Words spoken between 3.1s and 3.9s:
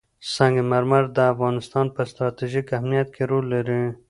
کې رول لري.